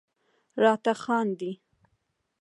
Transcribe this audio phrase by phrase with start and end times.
[0.63, 1.51] راته خاندي..